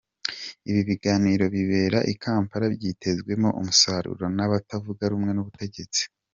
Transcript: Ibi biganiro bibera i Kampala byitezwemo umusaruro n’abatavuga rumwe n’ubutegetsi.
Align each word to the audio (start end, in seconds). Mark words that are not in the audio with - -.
Ibi 0.69 0.81
biganiro 0.89 1.43
bibera 1.55 1.99
i 2.13 2.13
Kampala 2.23 2.65
byitezwemo 2.75 3.49
umusaruro 3.59 4.25
n’abatavuga 4.37 5.03
rumwe 5.11 5.31
n’ubutegetsi. 5.33 6.01